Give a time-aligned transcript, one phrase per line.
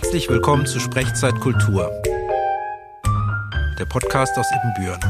[0.00, 1.90] Herzlich willkommen zu Sprechzeit Kultur,
[3.80, 5.00] der Podcast aus Ibbenbüren.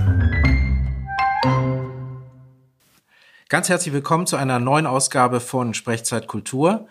[3.51, 6.89] Ganz herzlich willkommen zu einer neuen Ausgabe von Sprechzeit Kultur.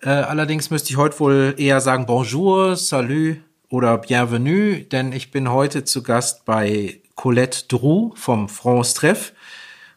[0.00, 3.38] Äh, allerdings müsste ich heute wohl eher sagen Bonjour, Salut
[3.68, 9.32] oder Bienvenue, denn ich bin heute zu Gast bei Colette Drou vom France Treff.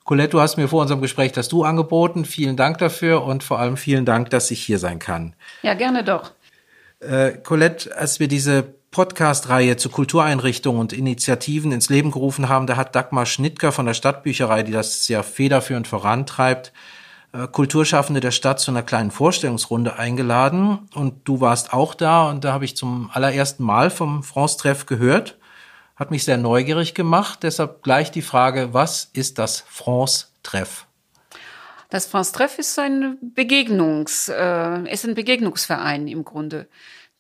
[0.05, 2.25] Colette, du hast mir vor unserem Gespräch das Du angeboten.
[2.25, 5.35] Vielen Dank dafür und vor allem vielen Dank, dass ich hier sein kann.
[5.61, 6.31] Ja, gerne doch.
[6.99, 12.77] Äh, Colette, als wir diese Podcast-Reihe zu Kultureinrichtungen und Initiativen ins Leben gerufen haben, da
[12.77, 16.73] hat Dagmar Schnittger von der Stadtbücherei, die das ja federführend vorantreibt,
[17.33, 20.87] äh, Kulturschaffende der Stadt zu einer kleinen Vorstellungsrunde eingeladen.
[20.93, 25.37] Und du warst auch da und da habe ich zum allerersten Mal vom France-Treff gehört
[25.97, 27.39] hat mich sehr neugierig gemacht.
[27.41, 30.85] Deshalb gleich die Frage, was ist das France-Treff?
[31.89, 36.67] Das France-Treff ist ein Begegnungs, äh, ist ein Begegnungsverein im Grunde.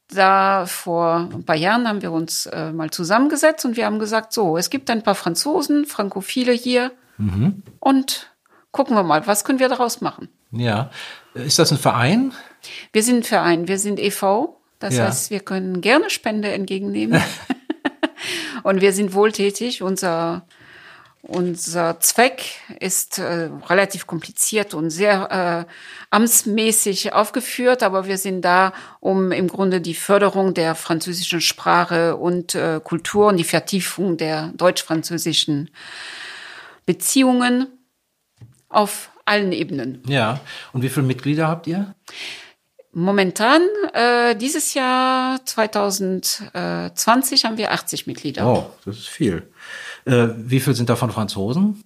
[0.09, 4.31] Da vor ein paar Jahren haben wir uns äh, mal zusammengesetzt und wir haben gesagt,
[4.31, 7.61] so, es gibt ein paar Franzosen, Frankophile hier mhm.
[7.79, 8.31] und
[8.71, 10.29] gucken wir mal, was können wir daraus machen?
[10.51, 10.91] Ja,
[11.33, 12.31] ist das ein Verein?
[12.93, 15.07] Wir sind ein Verein, wir sind e.V., das ja.
[15.07, 17.21] heißt, wir können gerne Spende entgegennehmen.
[18.63, 19.81] Und wir sind wohltätig.
[19.81, 20.45] Unser,
[21.21, 22.43] unser Zweck
[22.79, 25.71] ist äh, relativ kompliziert und sehr äh,
[26.09, 32.55] amtsmäßig aufgeführt, aber wir sind da, um im Grunde die Förderung der französischen Sprache und
[32.55, 35.69] äh, Kultur und die Vertiefung der deutsch-französischen
[36.85, 37.67] Beziehungen
[38.69, 40.01] auf allen Ebenen.
[40.07, 40.39] Ja,
[40.71, 41.93] und wie viele Mitglieder habt ihr?
[42.93, 43.61] Momentan,
[43.93, 48.47] äh, dieses Jahr 2020 haben wir 80 Mitglieder.
[48.47, 49.51] Oh, das ist viel.
[50.07, 51.83] Äh, wie viel sind davon Franzosen?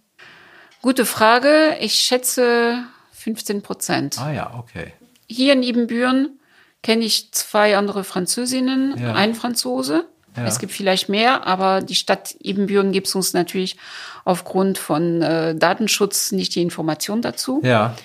[0.81, 1.77] Gute Frage.
[1.79, 2.83] Ich schätze
[3.13, 4.19] 15 Prozent.
[4.19, 4.93] Ah ja, okay.
[5.27, 6.39] Hier in Ibbenbüren
[6.83, 9.13] kenne ich zwei andere Französinnen, ja.
[9.13, 10.05] ein Franzose.
[10.35, 10.45] Ja.
[10.45, 13.77] Es gibt vielleicht mehr, aber die Stadt Ibbenbüren gibt es uns natürlich
[14.23, 17.61] aufgrund von äh, Datenschutz nicht die Information dazu.
[17.63, 17.95] Ja.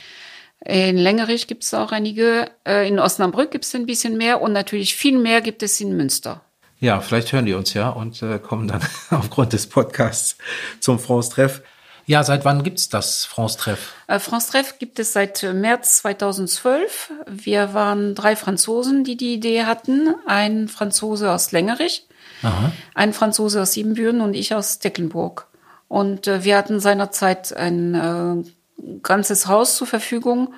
[0.65, 4.53] In Längerich gibt es auch einige, äh, in Osnabrück gibt es ein bisschen mehr und
[4.53, 6.43] natürlich viel mehr gibt es in Münster.
[6.78, 10.37] Ja, vielleicht hören die uns ja und äh, kommen dann aufgrund des Podcasts
[10.81, 11.62] zum France-Treff.
[12.04, 13.94] Ja, seit wann gibt's das France-Treff?
[14.06, 17.12] Äh, France-Treff gibt es seit äh, März 2012.
[17.26, 20.14] Wir waren drei Franzosen, die die Idee hatten.
[20.26, 22.06] Ein Franzose aus Längerich,
[22.42, 22.72] Aha.
[22.94, 25.48] ein Franzose aus Siebenbüren und ich aus Tecklenburg.
[25.88, 30.54] Und äh, wir hatten seinerzeit ein äh, ganzes Haus zur Verfügung,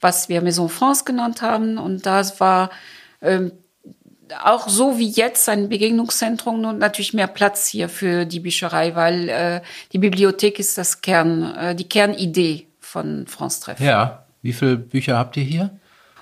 [0.00, 1.76] was wir Maison France genannt haben.
[1.76, 2.70] Und das war
[3.20, 3.52] ähm,
[4.42, 9.28] auch so wie jetzt ein Begegnungszentrum und natürlich mehr Platz hier für die Bücherei, weil
[9.28, 9.60] äh,
[9.92, 13.80] die Bibliothek ist das Kern, äh, die Kernidee von France Treff.
[13.80, 15.70] Ja, wie viele Bücher habt ihr hier?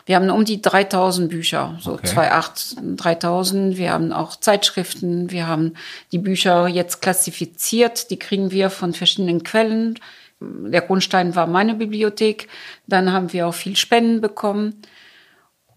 [0.05, 2.09] Wir haben um die 3000 Bücher, so okay.
[2.09, 3.77] 2.8, 3000.
[3.77, 5.31] Wir haben auch Zeitschriften.
[5.31, 5.75] Wir haben
[6.11, 8.11] die Bücher jetzt klassifiziert.
[8.11, 9.99] Die kriegen wir von verschiedenen Quellen
[10.43, 12.49] der Grundstein war meine Bibliothek.
[12.87, 14.83] Dann haben wir auch viel Spenden bekommen.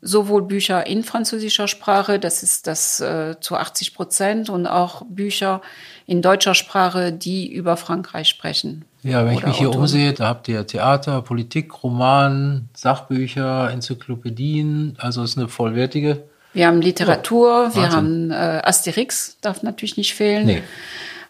[0.07, 5.61] Sowohl Bücher in französischer Sprache, das ist das äh, zu 80 Prozent, und auch Bücher
[6.05, 8.85] in deutscher Sprache, die über Frankreich sprechen.
[9.01, 15.23] Ja, wenn ich mich hier umsehe, da habt ihr Theater, Politik, Roman, Sachbücher, Enzyklopädien, also
[15.23, 16.23] es ist eine vollwertige.
[16.53, 20.45] Wir haben Literatur, oh, wir haben äh, Asterix, darf natürlich nicht fehlen.
[20.45, 20.63] Nee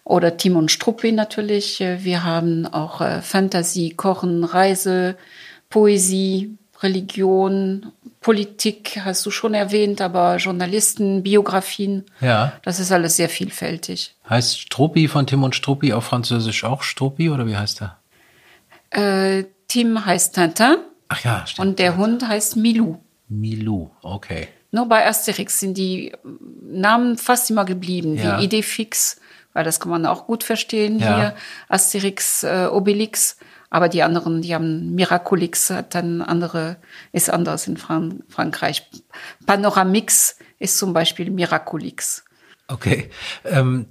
[0.06, 1.80] oder Timon Struppi natürlich.
[1.80, 5.18] Wir haben auch äh, Fantasie, Kochen, Reise,
[5.70, 7.92] Poesie, Religion,
[8.22, 12.06] Politik hast du schon erwähnt, aber Journalisten, Biografien.
[12.22, 12.54] Ja.
[12.64, 14.16] Das ist alles sehr vielfältig.
[14.30, 17.98] Heißt Struppi von Timon Struppi auf Französisch auch Struppi oder wie heißt er?
[18.90, 20.78] Äh, Tim heißt Tintin.
[21.08, 21.68] Ach ja, stimmt.
[21.68, 22.98] Und der Hund heißt Milou.
[23.28, 24.48] Milou, okay.
[24.72, 26.12] Nur bei Asterix sind die
[26.62, 28.40] Namen fast immer geblieben, ja.
[28.40, 29.20] wie Idee fix
[29.56, 31.16] weil das kann man auch gut verstehen ja.
[31.16, 31.36] hier,
[31.70, 33.38] Asterix, äh, Obelix.
[33.76, 36.78] Aber die anderen, die haben Miraculix, hat dann andere,
[37.12, 38.90] ist anders in Fran Frankreich.
[39.46, 42.24] Panoramix ist zum Beispiel Miraculix.
[42.70, 43.10] Okay,
[43.44, 43.88] ähm,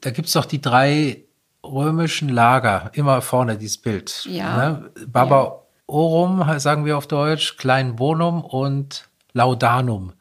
[0.00, 1.24] da gibt's doch die drei
[1.62, 4.24] römischen Lager, immer vorne dieses Bild.
[4.24, 4.56] Ja.
[4.56, 4.90] Ne?
[5.08, 5.58] Baba ja.
[5.88, 10.14] Orum, sagen wir auf Deutsch, Klein Bonum und Laudanum.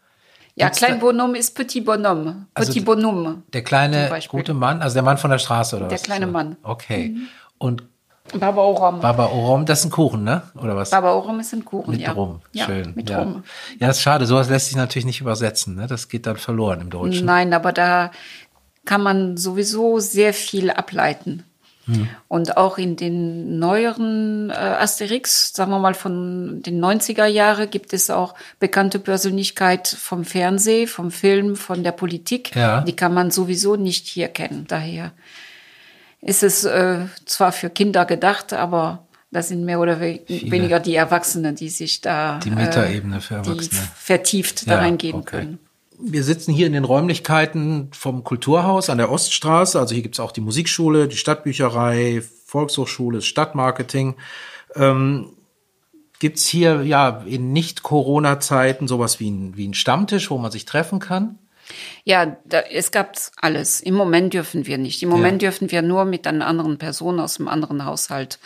[0.56, 2.48] Ja, Klein Bonhomme ist Petit Bonhomme.
[2.56, 3.44] Also Petit Bonhomme.
[3.54, 6.02] Der kleine gute Mann, also der Mann von der Straße oder der was?
[6.02, 6.58] Der kleine Mann.
[6.62, 7.08] Okay.
[7.16, 7.28] Mhm.
[7.58, 7.84] Und
[8.34, 9.00] Baba Oram.
[9.02, 10.44] Baba Oram, das ist ein Kuchen, ne?
[10.56, 10.90] Oder was?
[10.90, 12.12] Baba Oram ist ein Kuchen, mit ja.
[12.12, 12.42] Rum.
[12.54, 12.94] Ja, Schön.
[12.96, 13.20] Mit ja.
[13.20, 13.44] Rum.
[13.80, 14.26] Ja, das ist schade.
[14.26, 15.88] Sowas lässt sich natürlich nicht übersetzen, ne?
[15.88, 17.26] Das geht dann verloren im Deutschen.
[17.26, 18.12] Nein, aber da
[18.86, 21.44] kann man sowieso sehr viel ableiten.
[21.88, 22.10] Mhm.
[22.28, 27.94] Und auch in den neueren äh, Asterix, sagen wir mal von den 90er Jahre, gibt
[27.94, 32.56] es auch bekannte Persönlichkeit vom Fernsehen, vom Film, von der Politik.
[32.56, 32.82] Ja.
[32.82, 34.66] Die kann man sowieso nicht hier kennen.
[34.68, 35.12] Daher
[36.22, 40.52] ist es äh, zwar für Kinder gedacht, aber das sind mehr oder we Viele.
[40.52, 45.38] weniger die Erwachsenen, die sich da die Metaebene für Erwachsene vertieft ja, da reingehen okay.
[45.38, 45.60] können.
[46.04, 49.80] Wir sitzen hier in den Räumlichkeiten vom Kulturhaus an der Oststraße.
[49.80, 54.16] Also hier gibt's auch die Musikschule, die Stadtbücherei, Volkshochschule, Stadtmarketing.
[54.76, 55.30] Ähm,
[56.20, 61.00] gibt's hier ja in Nicht-Corona-Zeiten sowas wie ein, wie ein Stammtisch, wo man sich treffen
[61.00, 61.38] kann?
[62.04, 63.82] Ja, da, es gab alles.
[63.82, 65.02] Im Moment dürfen wir nicht.
[65.04, 65.50] Im Moment ja.
[65.50, 68.40] dürfen wir nur mit einer anderen Person aus einem anderen Haushalt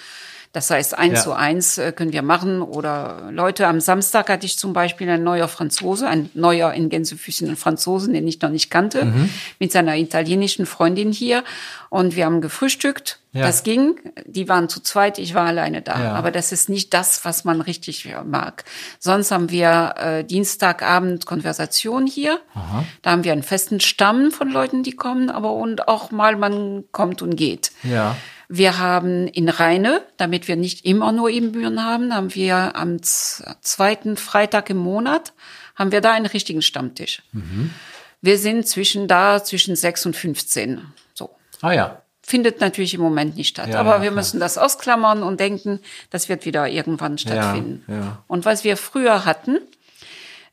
[0.55, 1.23] das heißt, eins ja.
[1.23, 2.61] zu eins äh, können wir machen.
[2.61, 7.57] Oder Leute, am Samstag hatte ich zum Beispiel ein neuer Franzose, ein neuer in Gänsefüßchen
[7.57, 9.29] Franzosen, den ich noch nicht kannte, mhm.
[9.59, 11.43] mit seiner italienischen Freundin hier.
[11.89, 13.19] Und wir haben gefrühstückt.
[13.33, 13.41] Ja.
[13.41, 13.99] Das ging.
[14.25, 16.01] Die waren zu zweit, ich war alleine da.
[16.01, 16.13] Ja.
[16.13, 18.63] Aber das ist nicht das, was man richtig mag.
[18.97, 22.39] Sonst haben wir äh, Dienstagabend Konversation hier.
[22.53, 22.85] Aha.
[23.01, 26.85] Da haben wir einen festen Stamm von Leuten, die kommen, aber und auch mal man
[26.93, 27.73] kommt und geht.
[27.83, 28.15] Ja.
[28.47, 34.17] Wir haben in Rheine, damit wir nicht immer nur Ebenbüren haben, haben wir am zweiten
[34.17, 35.33] Freitag im Monat,
[35.75, 37.23] haben wir da einen richtigen Stammtisch.
[37.31, 37.71] Mhm.
[38.21, 40.81] Wir sind zwischen da, zwischen sechs und 15.
[41.13, 41.29] So.
[41.61, 42.01] Ah ja.
[42.21, 43.69] Findet natürlich im Moment nicht statt.
[43.69, 44.15] Ja, aber wir klar.
[44.15, 47.83] müssen das ausklammern und denken, das wird wieder irgendwann stattfinden.
[47.87, 48.23] Ja, ja.
[48.25, 49.59] Und was wir früher hatten,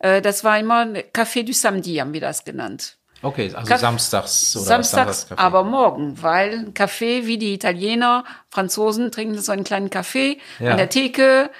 [0.00, 0.82] äh, das war immer
[1.14, 2.98] Café du Samedi, haben wir das genannt.
[3.22, 9.38] Okay, also Kaff samstags oder Samstags, aber morgen, weil Kaffee, wie die Italiener, Franzosen trinken
[9.38, 10.72] so einen kleinen Kaffee ja.
[10.72, 11.50] an der Theke,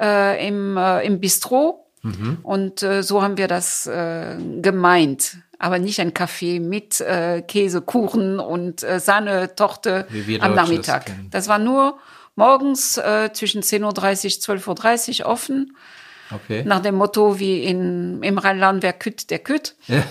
[0.00, 1.86] äh, im, äh, im Bistro.
[2.02, 2.38] Mhm.
[2.42, 5.38] Und äh, so haben wir das äh, gemeint.
[5.58, 10.08] Aber nicht ein Kaffee mit äh, Käse, Kuchen und äh, Sahne, Torte
[10.40, 11.06] am Nachmittag.
[11.06, 11.98] Das, das war nur
[12.34, 15.76] morgens äh, zwischen 10.30 Uhr, 12.30 Uhr offen.
[16.34, 16.64] Okay.
[16.64, 19.74] Nach dem Motto wie in, im Rheinland, wer kütt, der kütt.
[19.88, 20.02] Ja.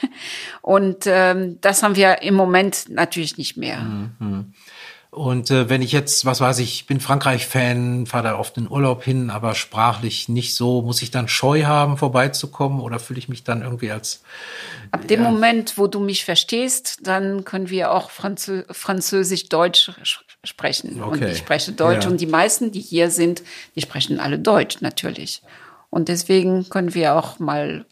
[0.62, 3.80] Und ähm, das haben wir im Moment natürlich nicht mehr.
[3.80, 4.52] Mhm.
[5.10, 9.02] Und äh, wenn ich jetzt, was weiß ich, bin Frankreich-Fan, fahre da oft in Urlaub
[9.02, 13.42] hin, aber sprachlich nicht so, muss ich dann Scheu haben, vorbeizukommen oder fühle ich mich
[13.42, 14.22] dann irgendwie als.
[14.90, 19.92] Ab dem Moment, wo du mich verstehst, dann können wir auch Franzö Französisch-Deutsch
[20.44, 21.02] sprechen.
[21.02, 21.24] Okay.
[21.24, 22.10] Und ich spreche Deutsch ja.
[22.10, 23.42] und die meisten, die hier sind,
[23.74, 25.42] die sprechen alle Deutsch natürlich.
[25.90, 27.86] Und deswegen können wir auch mal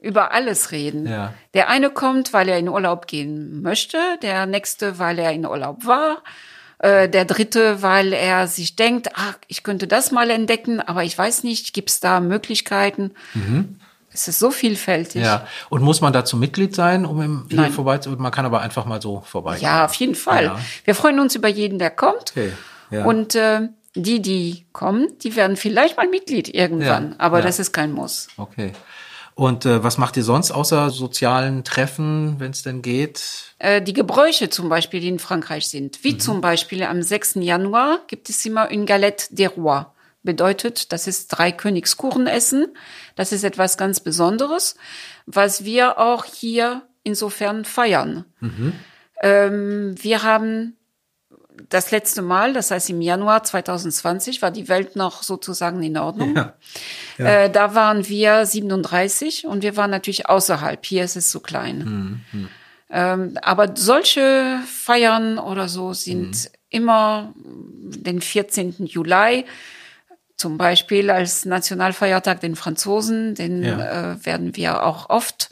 [0.00, 1.06] über alles reden.
[1.06, 1.32] Ja.
[1.54, 5.86] Der eine kommt, weil er in Urlaub gehen möchte, der nächste, weil er in Urlaub
[5.86, 6.22] war,
[6.78, 11.16] äh, der dritte, weil er sich denkt, ach, ich könnte das mal entdecken, aber ich
[11.16, 13.12] weiß nicht, gibt es da Möglichkeiten?
[13.34, 13.78] Mhm.
[14.14, 15.22] Es ist so vielfältig.
[15.22, 15.46] Ja.
[15.70, 18.84] Und muss man dazu Mitglied sein, um im hier vorbei zu, man kann aber einfach
[18.84, 19.58] mal so vorbei.
[19.58, 20.44] Ja, auf jeden Fall.
[20.44, 20.60] Ja.
[20.84, 22.32] Wir freuen uns über jeden, der kommt.
[22.32, 22.52] Okay.
[22.90, 23.04] Ja.
[23.04, 27.14] Und äh, die, die kommen, die werden vielleicht mal Mitglied irgendwann, ja.
[27.18, 28.28] aber das ist kein Muss.
[28.36, 28.72] Okay.
[29.34, 33.54] Und äh, was macht ihr sonst außer sozialen Treffen, wenn es denn geht?
[33.58, 36.04] Äh, die Gebräuche zum Beispiel, die in Frankreich sind.
[36.04, 36.20] Wie mhm.
[36.20, 37.36] zum Beispiel am 6.
[37.36, 39.86] Januar gibt es immer une galette des rois.
[40.22, 42.66] Bedeutet, das ist drei Königskuchen essen.
[43.16, 44.76] Das ist etwas ganz Besonderes,
[45.26, 48.24] was wir auch hier insofern feiern.
[48.40, 48.72] Mhm.
[49.22, 50.76] Ähm, wir haben
[51.68, 56.36] das letzte Mal, das heißt im Januar 2020, war die Welt noch sozusagen in Ordnung.
[56.36, 56.54] Ja.
[57.18, 57.26] Ja.
[57.26, 60.84] Äh, da waren wir 37 und wir waren natürlich außerhalb.
[60.84, 62.22] Hier ist es so klein.
[62.32, 62.48] Mhm.
[62.90, 66.50] Ähm, aber solche Feiern oder so sind mhm.
[66.70, 68.76] immer den 14.
[68.86, 69.44] Juli.
[70.42, 74.14] Zum Beispiel als Nationalfeiertag den Franzosen, den ja.
[74.14, 75.50] äh, werden wir auch oft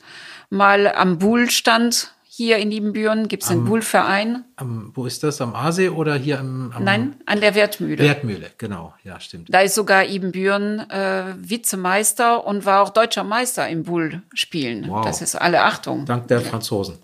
[0.49, 4.45] mal am Bullstand hier in Liebenbüren gibt es einen Bullverein.
[4.59, 5.41] wo ist das?
[5.41, 8.03] Am Aasee oder hier am, am Nein, an der Wertmühle.
[8.03, 9.55] Wertmühle, genau, ja, stimmt.
[9.55, 14.89] Da ist sogar Ibbenbüren äh, Vizemeister und war auch deutscher Meister im Bullspielen.
[14.89, 15.05] Wow.
[15.05, 16.05] Das ist alle Achtung.
[16.05, 16.99] Dank der Franzosen.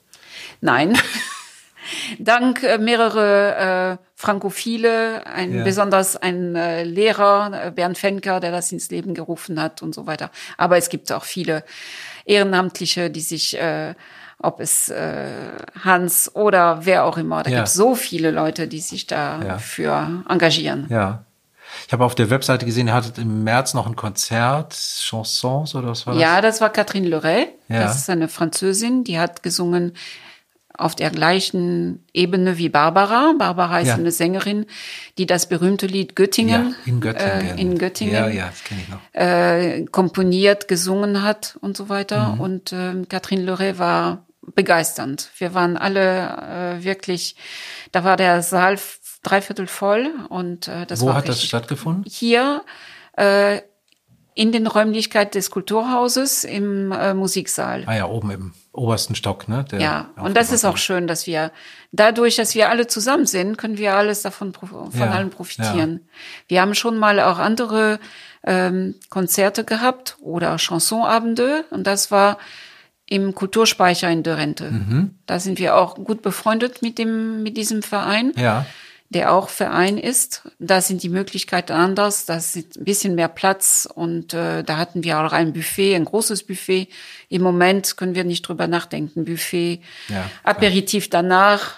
[0.61, 0.99] Nein.
[2.19, 5.62] Dank äh, mehrere äh, Frankophile, ein, ja.
[5.62, 10.06] besonders ein äh, Lehrer, äh, Bernd Fenker, der das ins Leben gerufen hat und so
[10.06, 10.30] weiter.
[10.56, 11.64] Aber es gibt auch viele
[12.25, 13.94] Ehrenamtliche, die sich äh,
[14.38, 15.28] ob es äh,
[15.82, 17.42] Hans oder wer auch immer.
[17.42, 17.56] Da ja.
[17.56, 20.25] gibt es so viele Leute, die sich dafür ja.
[20.28, 20.87] engagieren.
[20.90, 21.25] Ja.
[21.87, 25.88] Ich habe auf der Webseite gesehen, ihr hattet im März noch ein Konzert, Chansons oder
[25.88, 26.23] was war das?
[26.23, 27.49] Ja, das war Catherine Leray.
[27.68, 27.80] Ja.
[27.80, 29.94] Das ist eine Französin, die hat gesungen
[30.78, 33.35] auf der gleichen Ebene wie Barbara.
[33.38, 33.95] Barbara ist ja.
[33.95, 34.66] eine Sängerin,
[35.18, 38.78] die das berühmte Lied Göttingen, ja, in Göttingen, äh, in Göttingen ja, ja, das kenn
[38.78, 39.00] ich noch.
[39.12, 42.35] Äh, komponiert, gesungen hat und so weiter.
[42.35, 42.40] Mhm.
[42.40, 45.30] Und äh, Catherine Leray war begeisternd.
[45.38, 47.37] Wir waren alle äh, wirklich,
[47.92, 48.78] da war der Saal
[49.23, 52.04] dreiviertel voll und äh, das Wo war hat das richtig- stattgefunden?
[52.09, 52.62] Hier
[53.16, 53.61] äh,
[54.37, 57.85] in den Räumlichkeiten des Kulturhauses im äh, Musiksaal.
[57.87, 59.64] Ah ja, oben im obersten Stock, ne?
[59.73, 61.50] Der Ja, und das ist auch schön, dass wir
[61.90, 66.07] dadurch, dass wir alle zusammen sind, können wir alles davon von Ja, allem profitieren.
[66.49, 67.99] Wir haben schon mal auch andere
[68.45, 72.37] ähm, Konzerte gehabt oder Chansonabende und das war
[73.07, 74.71] im Kulturspeicher in Dörrente.
[74.71, 75.14] Mhm.
[75.25, 78.66] Da sind wir auch gut befreundet mit dem mit diesem Verein Ja,
[79.10, 80.42] der auch Verein ist.
[80.58, 85.04] Da sind die Möglichkeiten anders, da ist ein bisschen mehr Platz und äh, da hatten
[85.04, 86.88] wir auch ein Buffet, ein großes Buffet.
[87.28, 89.25] Im Moment können wir nicht drüber nachdenken.
[89.25, 90.30] Buffet, Ja.
[90.42, 91.75] Aperitif danach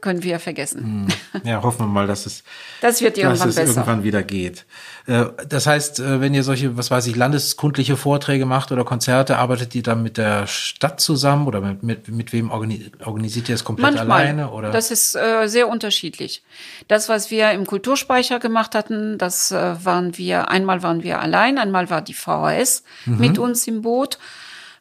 [0.00, 1.08] können wir vergessen.
[1.44, 2.42] ja, hoffen wir mal, dass es,
[2.80, 3.68] Das wird dass irgendwann es besser.
[3.70, 4.64] irgendwann wieder geht.
[5.06, 9.36] Äh, Das heißt, äh, wenn ihr solche, was weiß ich, landeskundliche Vorträge macht oder Konzerte,
[9.38, 13.54] arbeitet ihr dann mit der Stadt zusammen oder mit, mit, mit wem organi organisiert ihr
[13.54, 14.20] es komplett Manchmal.
[14.22, 14.50] alleine?
[14.50, 14.70] Oder?
[14.70, 16.42] Das ist äh, sehr unterschiedlich.
[16.88, 21.58] Das, was wir im Kulturspeicher gemacht hatten, das äh, waren wir, einmal waren wir allein,
[21.58, 23.18] einmal war die VHS Mhm.
[23.18, 24.18] mit uns im Boot.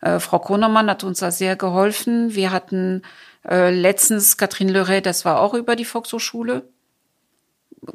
[0.02, 2.34] Äh, Frau Kronermann hat uns da sehr geholfen.
[2.36, 3.02] Wir hatten
[3.48, 6.64] äh, letztens Katrin Leray, das war auch über die Volkshochschule.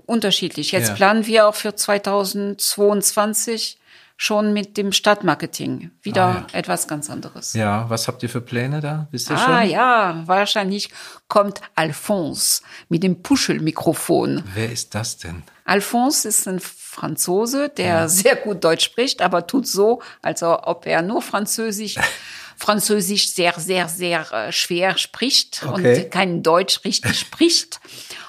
[0.07, 0.73] Unterschiedlich.
[0.73, 0.95] Jetzt Ja.
[0.95, 3.79] planen wir auch für 2022
[4.19, 5.91] schon mit dem Stadtmarketing.
[6.03, 7.53] Wieder Ah, etwas ganz anderes.
[7.53, 9.09] ja, was habt ihr für Pläne da?
[9.11, 9.69] Wisst ihr Ah schon?
[9.71, 10.89] ja, wahrscheinlich
[11.29, 14.43] kommt Alphonse mit dem Puschelmikrofon.
[14.55, 15.43] Wer ist das denn?
[15.67, 21.03] Alphonse ist ein Franzose, der sehr gut Deutsch spricht, aber tut so, als ob er
[21.03, 21.97] nur Französisch,
[22.57, 26.03] Französisch sehr, sehr, sehr äh, schwer spricht Okay.
[26.05, 27.81] und kein Deutsch richtig spricht.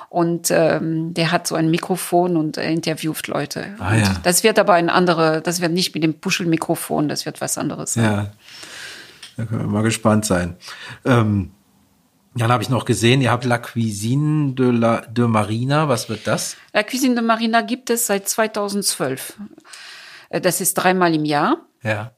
[0.10, 3.76] Und ähm, der hat so ein Mikrofon und äh, interviewt Leute.
[3.80, 4.16] Ah, ja.
[4.24, 7.94] Das wird aber ein andere, das wird nicht mit dem Puschelmikrofon, das wird was anderes
[7.96, 8.04] sein.
[8.06, 8.32] Ja,
[9.36, 10.56] da können wir mal gespannt sein.
[11.04, 11.52] Ähm,
[12.36, 15.90] dann habe ich noch gesehen, ihr habt La Cuisine de, la, de Marina.
[15.90, 16.56] Was wird das?
[16.72, 19.38] La Cuisine de Marina gibt es seit 2012.
[20.30, 21.66] Äh, Das ist dreimal im Jahr.
[21.84, 22.12] Ja.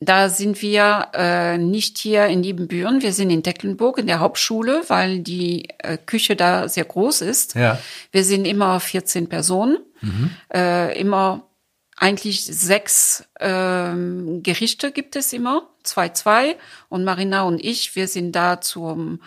[0.00, 4.82] Da sind wir äh, nicht hier in Liebenbüren, wir sind in Tecklenburg in der Hauptschule,
[4.88, 7.54] weil die äh, Küche da sehr groß ist.
[7.54, 7.78] Ja.
[8.12, 9.78] Wir sind immer 14 Personen,
[10.52, 11.46] äh, immer
[11.96, 16.56] eigentlich sechs ähm, Gerichte gibt es immer, zwei, zwei.
[16.90, 19.20] Und Marina und ich, wir sind da zum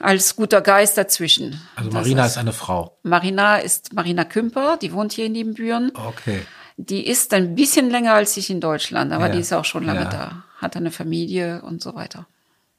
[0.00, 1.60] als guter Geist dazwischen.
[1.74, 2.98] Also Marina ist eine Frau.
[3.02, 5.92] Marina ist Marina Kümper, die wohnt hier in Liebenbüren.
[5.94, 6.42] Okay.
[6.80, 9.32] Die ist ein bisschen länger als ich in Deutschland, aber Ja.
[9.32, 10.08] die ist auch schon lange Ja.
[10.10, 12.26] da, hat eine Familie und so weiter.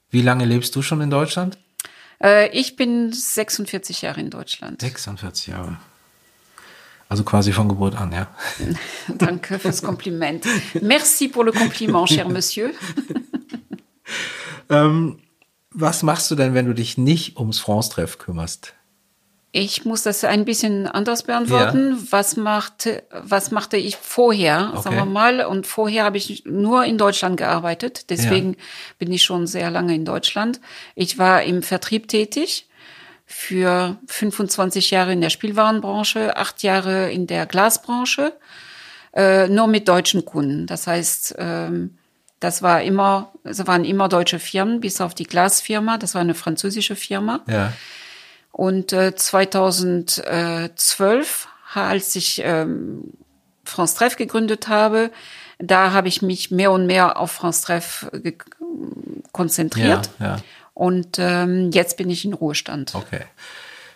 [0.09, 1.57] Wie lange lebst du schon in Deutschland?
[2.23, 4.81] Äh, ich bin 46 Jahre in Deutschland.
[4.81, 5.77] 46 Jahre.
[7.09, 8.27] Also quasi von Geburt an, ja.
[9.09, 10.45] Danke fürs Kompliment.
[10.81, 12.71] Merci pour le compliment, cher Monsieur.
[14.69, 15.19] Ähm,
[15.71, 18.73] was machst du denn, wenn du dich nicht ums France-Treff kümmerst?
[19.51, 21.97] Ich muss das ein bisschen anders beantworten.
[22.11, 24.95] Was machte, was machte ich vorher, sagen Okay.
[24.97, 25.45] wir mal?
[25.45, 28.11] Und vorher habe ich nur in Deutschland gearbeitet.
[28.11, 28.57] Deswegen
[28.99, 30.61] bin ich schon sehr lange in Deutschland.
[30.93, 32.67] Ich war im Vertrieb tätig
[33.25, 38.33] für 25 Jahre in der Spielwarenbranche, acht Jahre in der Glasbranche,
[39.15, 40.67] äh, nur mit deutschen Kunden.
[40.67, 41.97] Das heißt, ähm,
[42.39, 45.97] das war immer, es waren immer deutsche Firmen, bis auf die Glasfirma.
[45.97, 47.41] Das war eine französische Firma.
[47.47, 47.73] Ja.
[48.51, 53.13] Und äh, 2012, als ich ähm,
[53.63, 55.11] France Treff gegründet habe,
[55.59, 58.09] da habe ich mich mehr und mehr auf France Treff
[59.31, 60.09] konzentriert.
[60.19, 60.37] Ja, ja.
[60.73, 62.95] Und ähm, jetzt bin ich in Ruhestand.
[62.95, 63.23] Okay.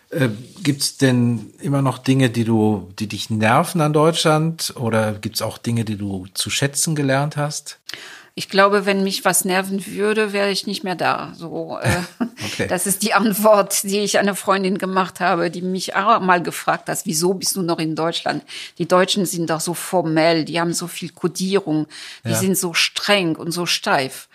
[0.10, 0.29] Äh,
[0.62, 4.74] gibt's denn immer noch Dinge, die du, die dich nerven an Deutschland?
[4.75, 7.79] Oder gibt's auch Dinge, die du zu schätzen gelernt hast?
[8.36, 11.34] Ich glaube, wenn mich was nerven würde, wäre ich nicht mehr da.
[11.36, 12.02] So, äh,
[12.46, 12.68] Okay.
[12.68, 16.90] das ist die Antwort, die ich einer Freundin gemacht habe, die mich auch mal gefragt
[16.90, 18.44] hat: Wieso bist du noch in Deutschland?
[18.80, 21.88] Die Deutschen sind doch so formell, die haben so viel Kodierung,
[22.25, 22.36] die Ja.
[22.36, 24.28] sind so streng und so steif.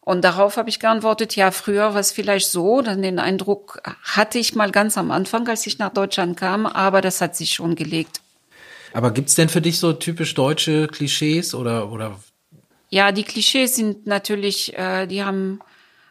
[0.00, 4.38] Und darauf habe ich geantwortet, ja, früher war es vielleicht so, dann den Eindruck hatte
[4.38, 7.74] ich mal ganz am Anfang, als ich nach Deutschland kam, aber das hat sich schon
[7.74, 8.20] gelegt.
[8.94, 12.18] Aber gibt's denn für dich so typisch deutsche Klischees oder, oder
[12.88, 15.60] Ja, die Klischees sind natürlich, äh, die haben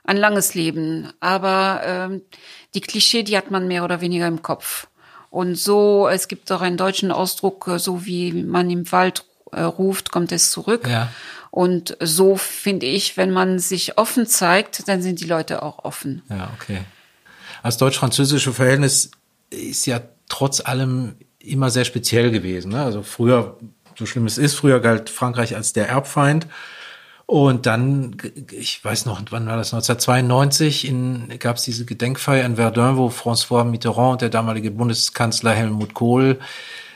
[0.04, 2.22] ein langes Leben, aber ähm,
[2.74, 4.88] die Klischee, die hat man mehr oder weniger im Kopf.
[5.30, 9.62] Und so, es gibt auch einen deutschen Ausdruck, äh, so wie man im Wald äh,
[9.62, 10.88] ruft, kommt es zurück.
[10.88, 11.12] Ja.
[11.52, 16.22] Und so finde ich, wenn man sich offen zeigt, dann sind die Leute auch offen.
[16.30, 16.82] Ja, okay.
[17.64, 19.12] Das deutsch-französische Verhältnis
[19.50, 22.72] ist ja trotz allem immer sehr speziell gewesen.
[22.72, 22.84] Ne?
[22.84, 23.58] Also früher,
[23.96, 26.48] so schlimm es ist, früher galt Frankreich als der Erbfeind.
[27.28, 28.18] Und dann,
[28.52, 30.94] ich weiß noch, wann war das, 1992
[31.40, 36.40] gab es diese Gedenkfeier in Verdun, wo François Mitterrand und der damalige Bundeskanzler Helmut Kohl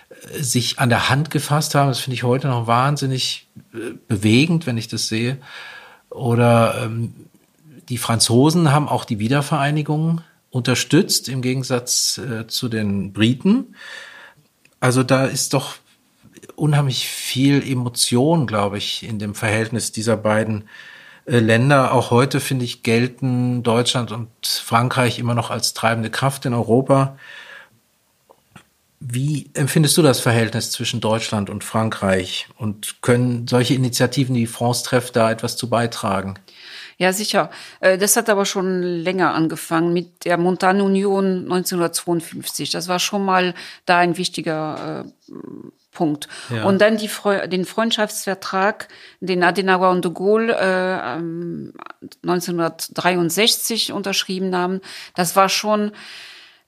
[0.10, 1.88] äh, sich an der Hand gefasst haben.
[1.88, 5.38] Das finde ich heute noch wahnsinnig äh, bewegend, wenn ich das sehe.
[6.12, 7.13] Oder ähm,
[7.89, 13.75] die Franzosen haben auch die Wiedervereinigung unterstützt, im Gegensatz äh, zu den Briten.
[14.79, 15.75] Also da ist doch
[16.59, 20.67] unheimlich viel Emotion, glaube ich, in dem Verhältnis dieser beiden
[21.25, 21.93] äh, Länder.
[21.93, 27.17] Auch heute, finde ich, gelten Deutschland und Frankreich immer noch als treibende Kraft in Europa.
[28.99, 32.47] Wie empfindest du das Verhältnis zwischen Deutschland und Frankreich?
[32.57, 36.35] Und können solche Initiativen wie France Treff da etwas zu beitragen?
[36.97, 37.49] Ja, sicher.
[37.79, 42.71] Äh, das hat aber schon länger angefangen mit der Montagne Union 1952.
[42.71, 43.53] Das war schon mal
[43.85, 45.31] da ein wichtiger äh,
[45.91, 46.27] Punkt.
[46.53, 46.65] Ja.
[46.65, 47.10] Und dann die,
[47.48, 48.88] den Freundschaftsvertrag,
[49.19, 51.19] den Adenauer und de Gaulle äh,
[52.24, 54.81] 1963 unterschrieben haben.
[55.15, 55.91] Das war schon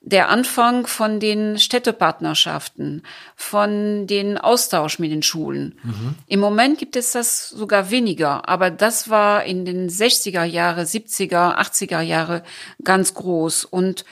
[0.04, 3.04] der Anfang von den Städtepartnerschaften,
[3.36, 5.78] von den Austausch mit den Schulen.
[5.84, 6.16] Mhm.
[6.26, 11.56] Im Moment gibt es das sogar weniger, aber das war in den 60er Jahre, 70er,
[11.56, 12.42] 80er Jahre
[12.82, 13.64] ganz groß.
[13.64, 14.04] Und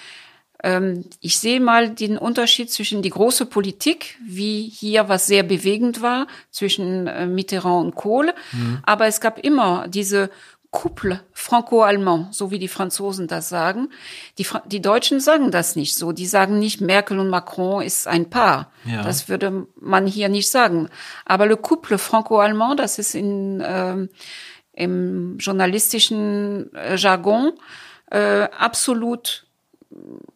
[1.20, 6.26] ich sehe mal den Unterschied zwischen die große Politik, wie hier was sehr bewegend war,
[6.50, 8.78] zwischen äh, Mitterrand und Kohl, mhm.
[8.82, 10.30] aber es gab immer diese
[10.72, 13.88] Couple franco-allemand, so wie die Franzosen das sagen.
[14.38, 16.12] Die, die Deutschen sagen das nicht so.
[16.12, 18.70] Die sagen nicht, Merkel und Macron ist ein Paar.
[18.84, 19.02] Ja.
[19.02, 20.88] Das würde man hier nicht sagen.
[21.24, 24.06] Aber le Couple franco-allemand, das ist in, äh,
[24.74, 27.52] im journalistischen äh, Jargon
[28.10, 29.46] äh, absolut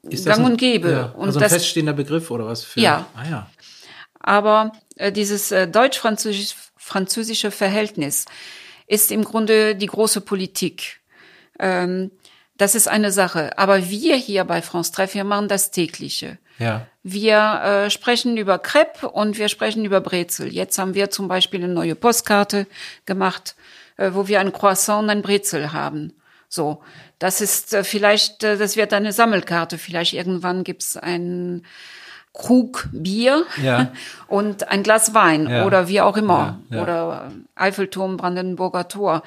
[0.02, 0.90] ist gang und gäbe.
[0.90, 2.64] Ja, also und ein das, feststehender Begriff oder was?
[2.64, 3.06] Für, ja.
[3.14, 3.50] Ah, ja.
[4.20, 8.25] Aber äh, dieses äh, deutsch-französische Verhältnis,
[8.87, 11.00] ist im Grunde die große Politik.
[11.58, 12.11] Ähm,
[12.56, 13.58] das ist eine Sache.
[13.58, 16.38] Aber wir hier bei France Treff, wir machen das tägliche.
[16.58, 16.87] Ja.
[17.02, 20.52] Wir äh, sprechen über Crepe und wir sprechen über Brezel.
[20.52, 22.66] Jetzt haben wir zum Beispiel eine neue Postkarte
[23.07, 23.57] gemacht,
[23.96, 26.12] äh, wo wir ein Croissant und ein Brezel haben.
[26.55, 26.79] So,
[27.19, 29.77] das ist äh, vielleicht, äh, das wird eine Sammelkarte.
[29.77, 31.67] Vielleicht irgendwann gibt's ein
[32.33, 33.93] Krug Bier ja.
[34.29, 35.67] und ein Glas Wein ja.
[35.67, 36.61] oder wie auch immer.
[36.71, 36.83] Ja.
[36.83, 39.25] Oder Eiffelturm, Brandenburger Tor.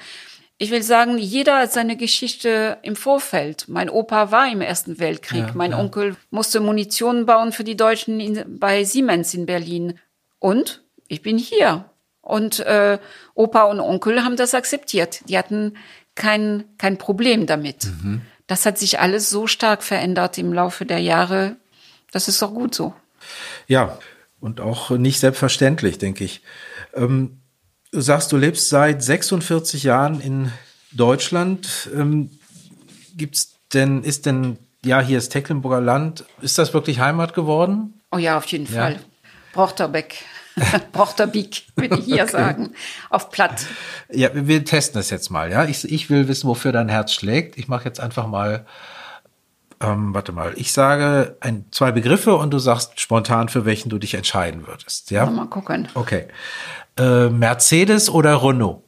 [0.57, 3.65] Ich will sagen, jeder hat seine Geschichte im Vorfeld.
[3.67, 5.53] Mein Opa war im Ersten Weltkrieg.
[5.53, 9.99] mein Onkel musste Munition bauen für die Deutschen in, bei Siemens in Berlin.
[10.39, 11.89] Und ich bin hier.
[12.21, 12.99] Und äh,
[13.35, 15.27] Opa und Onkel haben das akzeptiert.
[15.29, 15.73] Die hatten
[16.17, 17.85] kein, kein Problem damit.
[17.85, 18.21] Mhm.
[18.47, 21.55] Das hat sich alles so stark verändert im Laufe der Jahre,
[22.11, 22.93] das ist doch gut so.
[23.67, 23.97] Ja,
[24.39, 26.41] und auch nicht selbstverständlich, denke ich.
[26.93, 27.41] Ähm,
[27.91, 30.51] du sagst, du lebst seit 46 Jahren in
[30.91, 31.89] Deutschland.
[31.93, 32.31] Ähm,
[33.15, 37.99] gibt's denn, ist denn, ja, hier ist Tecklenburger Land, ist das wirklich Heimat geworden?
[38.11, 38.81] Oh ja, auf jeden ja.
[38.81, 38.99] Fall.
[39.53, 40.23] Brochterbeck.
[40.91, 42.31] Brochterbeek, würde ich hier okay.
[42.31, 42.73] sagen.
[43.09, 43.65] Auf platt.
[44.11, 45.65] Ja, wir testen das jetzt mal, ja.
[45.65, 47.57] Ich, ich will wissen, wofür dein Herz schlägt.
[47.57, 48.65] Ich mache jetzt einfach mal
[49.79, 53.99] ähm, warte mal, ich sage ein, zwei Begriffe und du sagst spontan, für welchen du
[53.99, 55.11] dich entscheiden würdest.
[55.11, 55.27] Ja?
[55.27, 55.87] Mal gucken.
[55.93, 56.27] Okay.
[56.97, 58.81] Äh, Mercedes oder Renault?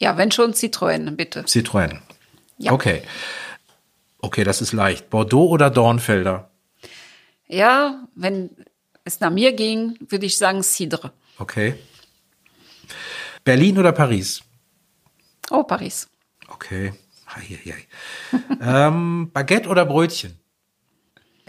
[0.00, 1.42] Ja, wenn schon Citroën, bitte.
[1.42, 1.98] Citroën.
[2.58, 2.72] Ja.
[2.72, 3.02] Okay.
[4.20, 5.10] Okay, das ist leicht.
[5.10, 6.50] Bordeaux oder Dornfelder?
[7.46, 8.50] Ja, wenn
[9.08, 11.12] es nach mir ging, würde ich sagen Cidre.
[11.38, 11.74] Okay.
[13.44, 14.42] Berlin oder Paris?
[15.50, 16.08] Oh, Paris.
[16.48, 16.92] Okay
[18.60, 20.38] ähm, Baguette oder Brötchen?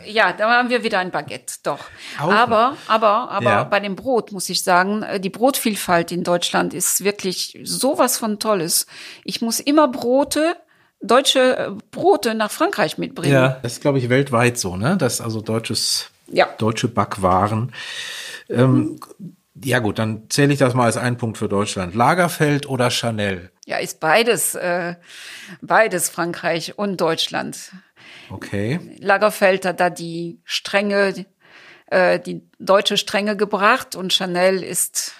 [0.06, 1.80] Ja, da haben wir wieder ein Baguette, doch.
[2.19, 3.63] Auch aber, aber, aber ja.
[3.65, 8.39] bei dem Brot muss ich sagen, äh, die Brotvielfalt in Deutschland ist wirklich sowas von
[8.39, 8.88] Tolles.
[9.26, 10.56] Ich muss immer Brote,
[11.02, 13.34] deutsche äh, Brote nach Frankreich mitbringen.
[13.34, 14.95] Ja, das ist, glaube ich, weltweit so, ne?
[14.95, 16.48] Das also deutsches, ja.
[16.58, 17.74] deutsche Backwaren.
[18.50, 19.00] Ähm,
[19.63, 21.96] ja gut, dann zähle ich das mal als einen Punkt für Deutschland.
[21.96, 23.52] Lagerfeld oder Chanel?
[23.65, 24.96] Ja, ist beides, äh,
[25.62, 27.72] beides Frankreich und Deutschland.
[28.30, 28.80] Okay.
[29.00, 31.26] Lagerfeld hat da die Strenge,
[31.88, 35.13] äh, die deutsche Strenge gebracht und Chanel ist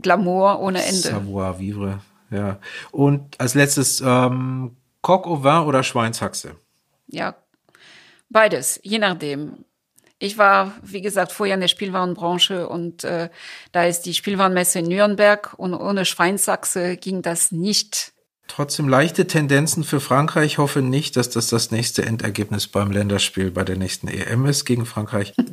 [0.00, 1.08] Glamour ohne Ende.
[1.08, 2.58] Savoir vivre, ja.
[2.90, 6.56] Und als letztes ähm, Coq au vin oder Schweinshaxe?
[7.06, 7.34] Ja,
[8.28, 9.64] beides, je nachdem.
[10.22, 13.30] Ich war, wie gesagt, vorher in der Spielwarenbranche und äh,
[13.72, 18.12] da ist die Spielwarenmesse in Nürnberg und ohne Schweinsachse ging das nicht.
[18.46, 20.52] Trotzdem leichte Tendenzen für Frankreich.
[20.52, 24.66] Ich hoffe nicht, dass das das nächste Endergebnis beim Länderspiel bei der nächsten EM ist
[24.66, 25.32] gegen Frankreich.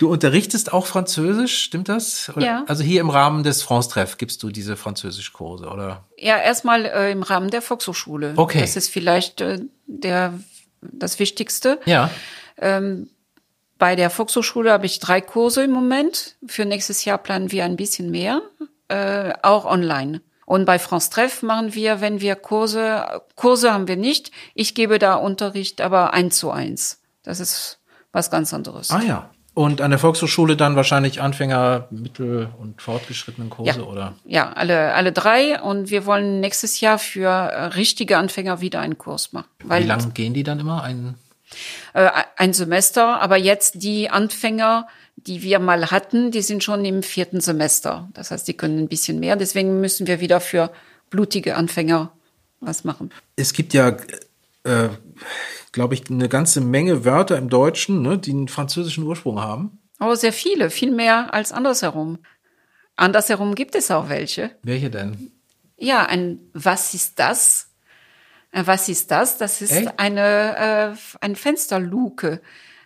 [0.00, 2.28] Du unterrichtest auch Französisch, stimmt das?
[2.34, 2.44] Oder?
[2.44, 2.64] Ja.
[2.66, 6.04] Also hier im Rahmen des France-Treff gibst du diese Französischkurse, oder?
[6.18, 8.32] Ja, erstmal äh, im Rahmen der Volkshochschule.
[8.34, 8.60] Okay.
[8.60, 10.34] Das ist vielleicht äh, der,
[10.82, 11.80] das Wichtigste.
[11.86, 12.10] Ja.
[12.58, 13.08] Ähm,
[13.78, 16.36] bei der Volkshochschule habe ich drei Kurse im Moment.
[16.46, 18.40] Für nächstes Jahr planen wir ein bisschen mehr,
[18.88, 20.20] äh, auch online.
[20.46, 24.30] Und bei France Treff machen wir, wenn wir Kurse, Kurse haben wir nicht.
[24.54, 27.00] Ich gebe da Unterricht, aber eins zu eins.
[27.22, 27.78] Das ist
[28.12, 28.90] was ganz anderes.
[28.90, 29.30] Ah ja.
[29.54, 33.86] Und an der Volkshochschule dann wahrscheinlich Anfänger, Mittel- und fortgeschrittenen Kurse, Ja.
[33.86, 34.14] oder?
[34.24, 35.60] Ja, alle, alle drei.
[35.62, 39.46] Und wir wollen nächstes Jahr für äh, richtige Anfänger wieder einen Kurs machen.
[39.62, 40.82] Wie lange gehen die dann immer?
[40.82, 41.14] Ein
[41.92, 47.02] äh, ein Semester, aber jetzt die Anfänger, die wir mal hatten, die sind schon im
[47.02, 48.08] vierten Semester.
[48.14, 49.36] Das heißt, die können ein bisschen mehr.
[49.36, 50.70] Deswegen müssen wir wieder für
[51.10, 52.12] blutige Anfänger
[52.60, 53.10] was machen.
[53.36, 53.96] es gibt ja,
[54.64, 54.88] äh,
[55.72, 59.78] glaube ich, eine ganze Menge Wörter im Deutschen, ne, die einen französischen Ursprung haben.
[59.98, 62.18] Aber sehr viele, viel mehr als andersherum.
[62.96, 64.50] Andersherum gibt es auch welche.
[64.62, 65.32] Welche denn?
[65.76, 67.68] Ja, ein Was ist das?
[68.54, 69.36] Ein Was ist das?
[69.38, 69.98] Das ist Echt?
[69.98, 72.40] eine, äh, ein Fensterluke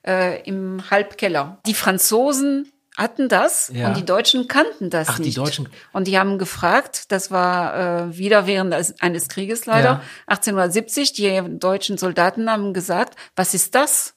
[0.07, 1.59] äh, im Halbkeller.
[1.67, 3.89] Die Franzosen hatten das Ja.
[3.89, 5.39] und die Deutschen kannten das Ach, die nicht.
[5.39, 10.03] Deutschen- Und die haben gefragt, das war äh, wieder während eines Krieges leider, Ja.
[10.27, 14.15] 1870, die deutschen Soldaten haben gesagt, was ist das?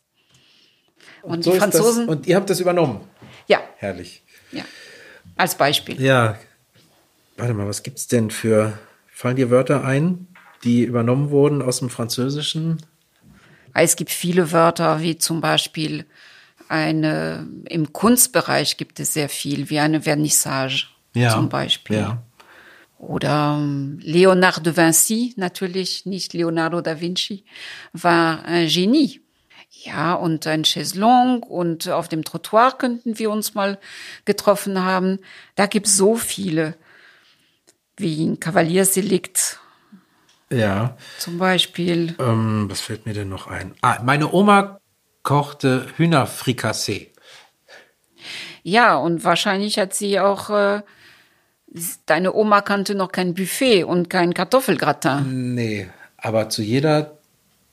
[1.21, 1.73] Und So die ist das.
[1.75, 3.01] Franzosen, Und ihr habt das übernommen.
[3.47, 4.23] ja, Herrlich.
[4.51, 4.63] ja,
[5.37, 6.01] als Beispiel.
[6.01, 6.37] Ja.
[7.37, 8.77] Warte mal, was gibt's denn für,
[9.11, 10.27] fallen dir Wörter ein,
[10.63, 12.77] die übernommen wurden aus dem Französischen?
[13.73, 16.05] Es gibt viele Wörter, wie zum Beispiel
[16.67, 21.97] eine, im Kunstbereich gibt es sehr viel, wie eine Vernissage zum Beispiel.
[21.97, 22.23] Ja.
[22.97, 27.43] Oder ähm, Leonardo de Vinci, natürlich nicht Leonardo da Vinci,
[27.93, 29.21] war ein Genie.
[29.71, 33.79] Ja, und ein Chaiselong und auf dem Trottoir könnten wir uns mal
[34.25, 35.19] getroffen haben.
[35.55, 36.75] Da gibt's so viele,
[37.97, 39.59] wie ein Kavaliersdelikt
[40.51, 40.97] Ja.
[41.17, 42.15] zum Beispiel.
[42.19, 43.73] Ähm, was fällt mir denn noch ein?
[43.81, 44.79] Ah, meine Oma
[45.23, 47.11] kochte Hühnerfrikassee.
[48.63, 50.81] Ja, und wahrscheinlich hat sie auch, äh,
[52.05, 55.55] deine Oma kannte noch kein Buffet und kein Kartoffelgratin.
[55.55, 57.17] Nee, aber zu jeder,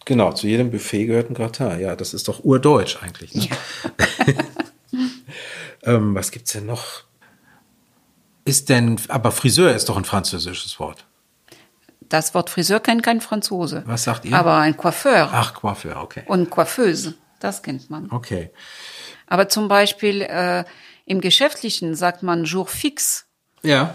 [0.05, 1.81] genau, zu jedem Buffet gehört ein Gratin.
[1.81, 3.35] Ja, das ist doch urdeutsch eigentlich.
[3.35, 3.49] Ne?
[5.83, 7.05] ähm, was gibt's denn noch?
[8.45, 11.05] Ist denn, aber Friseur ist doch ein französisches Wort.
[12.09, 13.83] Das Wort Friseur kennt kein Franzose.
[13.87, 14.35] Was sagt ihr?
[14.37, 16.23] Aber ein Coiffeur Ach, Coiffeur, okay.
[16.27, 18.11] und Coiffeuse, das kennt man.
[18.11, 18.51] Okay.
[19.27, 20.64] Aber zum Beispiel äh,
[21.05, 23.27] im Geschäftlichen sagt man Jour fix,
[23.62, 23.94] Ja.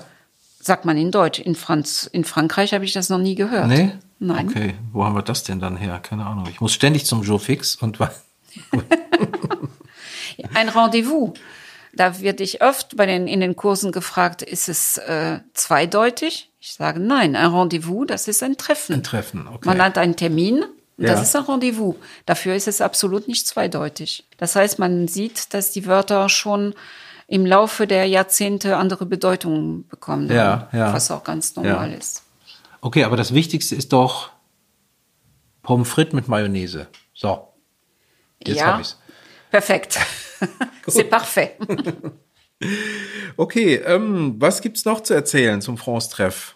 [0.60, 1.40] sagt man in Deutsch.
[1.40, 3.68] In, Franz in Frankreich habe ich das noch nie gehört.
[3.68, 3.92] Nee?
[4.20, 4.48] Nein.
[4.48, 6.00] Okay, wo haben wir das denn dann her?
[6.00, 6.48] Keine Ahnung.
[6.50, 8.12] Ich muss ständig zum Jour fix und wa-
[10.54, 11.32] Ein Rendezvous.
[11.96, 16.50] Da werde ich oft bei den, in den Kursen gefragt, ist es äh, zweideutig?
[16.66, 18.94] Ich sage nein, ein Rendezvous, das ist ein Treffen.
[18.96, 19.50] ein Treffen.
[19.50, 19.68] Okay.
[19.68, 21.22] Man hat einen Termin, und das Ja.
[21.24, 21.96] ist ein Rendezvous.
[22.26, 24.26] Dafür ist es absolut nicht zweideutig.
[24.38, 26.74] Das heißt, man sieht, dass die Wörter schon
[27.28, 30.94] im Laufe der Jahrzehnte andere Bedeutungen bekommen Ja, haben, ja.
[30.94, 32.24] was auch ganz normal ist.
[32.80, 34.30] okay, aber das Wichtigste ist doch
[35.64, 36.88] Pommes frites mit Mayonnaise.
[37.14, 37.50] So.
[38.42, 38.98] Jetzt ja, hab ich's.
[39.52, 40.00] perfekt.
[40.88, 41.58] C'est parfait.
[43.36, 46.56] Okay, ähm, was gibt's noch zu erzählen zum France-Treff?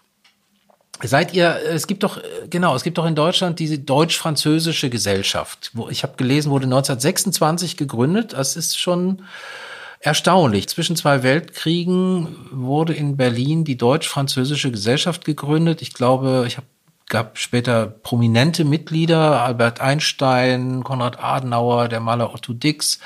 [1.03, 5.71] Seid ihr, es gibt doch, genau, es gibt doch in Deutschland diese deutsch-französische Gesellschaft.
[5.73, 8.33] Wo, ich habe gelesen, wurde 1926 gegründet.
[8.33, 9.23] Das ist schon
[9.99, 10.67] erstaunlich.
[10.69, 15.81] Zwischen zwei Weltkriegen wurde in Berlin die deutsch-französische Gesellschaft gegründet.
[15.83, 16.67] Ich glaube, ich habe
[17.09, 22.99] gab später prominente Mitglieder, Albert Einstein, Konrad Adenauer, der Maler Otto Dix.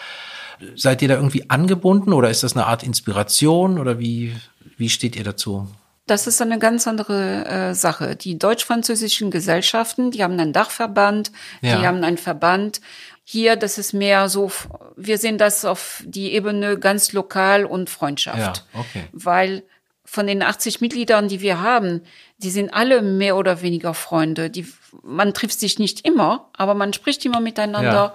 [0.76, 4.36] Seid ihr da irgendwie angebunden oder ist das eine Art Inspiration oder wie,
[4.78, 5.67] wie steht ihr dazu?
[6.08, 8.15] Das ist eine ganz andere äh, Sache.
[8.15, 11.80] Die deutsch-französischen Gesellschaften, die haben einen Dachverband, Ja.
[11.80, 12.82] die haben einen Verband.
[13.24, 14.52] Hier, das ist mehr so,
[14.97, 18.65] wir sehen das auf die Ebene ganz lokal und Freundschaft.
[18.74, 19.04] Ja, okay.
[19.13, 19.63] Weil
[20.04, 22.02] von den 80 Mitgliedern, die wir haben,
[22.39, 24.50] die sind alle mehr oder weniger Freunde.
[24.50, 24.67] Die,
[25.04, 27.91] man trifft sich nicht immer, aber man spricht immer miteinander.
[27.91, 28.13] Ja.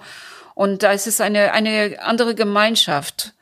[0.57, 3.33] Und da ist es eine, eine andere Gemeinschaft.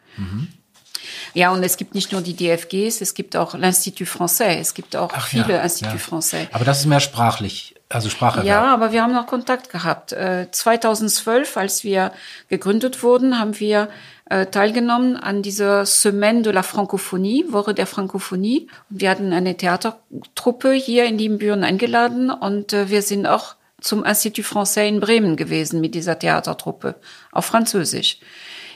[1.34, 4.98] Ja, und es gibt nicht nur die DFGs, es gibt auch l'Institut Français, es gibt
[4.98, 6.48] auch viele Institut Français.
[6.52, 8.46] Aber das ist mehr sprachlich, also Spracherwerb.
[8.46, 10.12] Ja, aber wir haben noch Kontakt gehabt.
[10.12, 12.12] Äh, 2012, als wir
[12.50, 13.88] gegründet wurden, haben wir
[14.30, 18.68] äh, teilgenommen an dieser Semaine de la Francophonie, Woche der Francophonie.
[18.90, 24.04] Und wir hatten eine Theatertruppe hier in Liebenbüren eingeladen und äh, wir sind auch zum
[24.04, 26.96] Institut Français in Bremen gewesen mit dieser Theatertruppe
[27.32, 28.20] auf Französisch.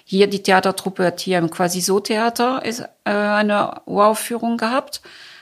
[0.06, 5.02] Hier die Theatertruppe hat hier im Quasi-So-Theater äh, eine Uraufführung gehabt.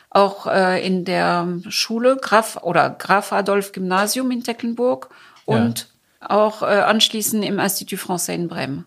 [0.10, 5.10] Auch äh, in der Schule Graf oder Graf Adolf Gymnasium in Tecklenburg
[5.46, 5.88] und
[6.22, 6.30] ja.
[6.30, 8.86] auch äh, anschließend im Institut Français in Bremen.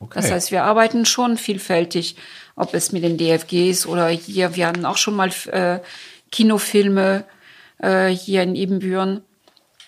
[0.00, 0.20] Okay.
[0.20, 2.16] Das heißt, wir arbeiten schon vielfältig,
[2.54, 5.78] ob es mit den DFGs oder hier, wir hatten auch schon mal äh,
[6.30, 7.24] Kinofilme
[7.78, 9.22] äh, hier in Ebenbüren.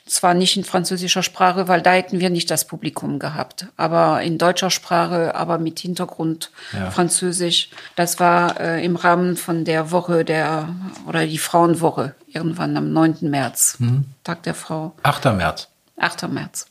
[0.08, 4.38] Zwar nicht in französischer Sprache, weil da hätten wir nicht das Publikum gehabt, aber in
[4.38, 6.90] deutscher Sprache, aber mit Hintergrund ja.
[6.90, 7.68] Französisch.
[7.94, 10.70] Das war äh, im Rahmen von der Woche der,
[11.06, 13.18] oder die Frauenwoche, irgendwann am 9.
[13.22, 14.06] März, mhm.
[14.24, 14.94] Tag der Frau.
[15.02, 15.26] 8.
[15.36, 15.68] März.
[15.98, 16.28] 8.
[16.30, 16.66] März.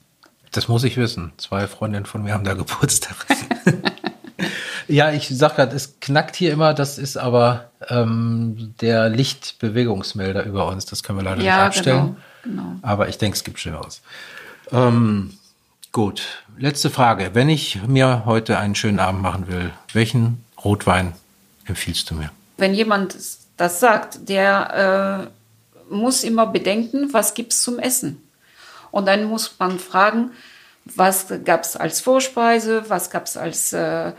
[0.51, 1.33] Das muss ich wissen.
[1.37, 3.15] Zwei Freundinnen von mir haben da Geburtstag.
[4.87, 6.73] ja, ich sag gerade, es knackt hier immer.
[6.73, 10.85] Das ist aber ähm, der Lichtbewegungsmelder über uns.
[10.85, 12.05] Das können wir leider ja, nicht abstellen.
[12.05, 12.75] Genau, genau.
[12.81, 14.01] Aber ich denke, es gibt Schlimmeres.
[14.71, 15.37] Ähm,
[15.91, 17.31] gut, letzte Frage.
[17.33, 21.13] Wenn ich mir heute einen schönen Abend machen will, welchen Rotwein
[21.65, 22.31] empfiehlst du mir?
[22.57, 23.15] Wenn jemand
[23.57, 25.29] das sagt, der
[25.89, 28.21] äh, muss immer bedenken, was gibt es zum Essen.
[28.91, 30.31] Und dann muss man fragen,
[30.85, 34.13] was gab es als Vorspeise, was gab es als äh,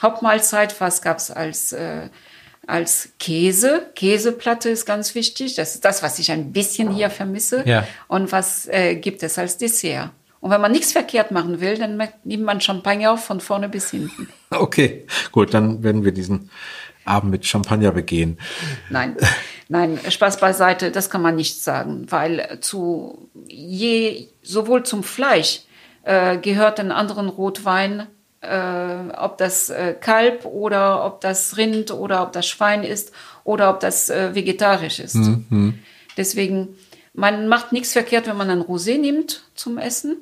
[0.00, 2.08] Hauptmahlzeit, was gab es als, äh,
[2.66, 3.90] als Käse.
[3.94, 5.54] Käseplatte ist ganz wichtig.
[5.56, 7.66] Das ist das, was ich ein bisschen hier vermisse.
[7.66, 7.86] Ja.
[8.08, 10.10] Und was äh, gibt es als Dessert?
[10.40, 14.28] Und wenn man nichts verkehrt machen will, dann nimmt man Champagner von vorne bis hinten.
[14.50, 16.50] Okay, gut, dann werden wir diesen
[17.06, 18.38] Abend mit Champagner begehen.
[18.90, 19.16] Nein,
[19.68, 25.62] nein, Spaß beiseite, das kann man nicht sagen, weil zu je, sowohl zum Fleisch
[26.02, 28.08] äh, gehört ein anderen Rotwein,
[28.42, 33.12] äh, ob das äh, Kalb oder ob das Rind oder ob das Schwein ist
[33.44, 35.14] oder ob das äh, vegetarisch ist.
[35.14, 35.78] Mhm.
[36.16, 36.76] Deswegen,
[37.14, 40.16] man macht nichts verkehrt, wenn man ein Rosé nimmt zum Essen.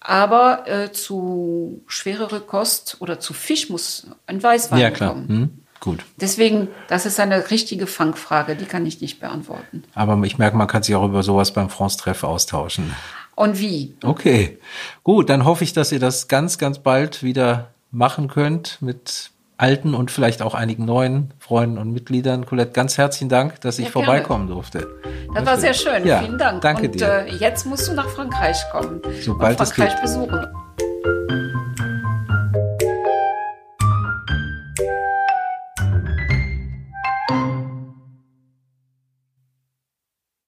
[0.00, 5.14] Aber äh, zu schwerere Kost oder zu Fisch muss ein Weißwein ja, klar.
[5.14, 5.26] kommen.
[5.28, 5.64] Mhm.
[5.80, 6.04] Gut.
[6.16, 9.84] Deswegen, das ist eine richtige Fangfrage, die kann ich nicht beantworten.
[9.94, 12.94] Aber ich merke, man kann sich auch über sowas beim France-Treff austauschen.
[13.36, 13.96] Und wie?
[14.02, 14.58] Okay,
[15.02, 19.94] gut, dann hoffe ich, dass ihr das ganz, ganz bald wieder machen könnt mit alten
[19.94, 22.44] und vielleicht auch einigen neuen Freunden und Mitgliedern.
[22.44, 24.88] Colette, ganz herzlichen Dank, dass ich ja, vorbeikommen durfte.
[25.32, 26.06] Das war sehr schön.
[26.06, 26.60] Ja, Vielen Dank.
[26.60, 27.26] Danke und, dir.
[27.26, 29.00] Äh, jetzt musst du nach Frankreich kommen.
[29.22, 30.46] Sobald und Frankreich besuchen.